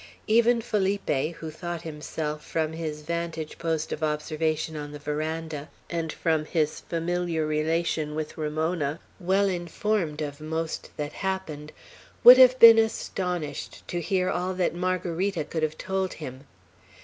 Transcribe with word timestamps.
Even 0.25 0.61
Felipe, 0.61 1.35
who 1.35 1.51
thought 1.51 1.83
himself, 1.83 2.43
from 2.43 2.73
his 2.73 3.03
vantage 3.03 3.59
post 3.59 3.91
of 3.91 4.01
observation 4.01 4.75
on 4.75 4.93
the 4.93 4.97
veranda, 4.97 5.69
and 5.91 6.11
from 6.11 6.45
his 6.45 6.79
familiar 6.79 7.45
relation 7.45 8.15
with 8.15 8.35
Ramona, 8.35 8.99
well 9.19 9.47
informed 9.47 10.23
of 10.23 10.41
most 10.41 10.89
that 10.97 11.13
happened, 11.13 11.71
would 12.23 12.39
have 12.39 12.57
been 12.57 12.79
astonished 12.79 13.87
to 13.87 14.01
hear 14.01 14.27
all 14.31 14.55
that 14.55 14.73
Margarita 14.73 15.43
could 15.43 15.61
have 15.61 15.77
told 15.77 16.13
him. 16.13 16.45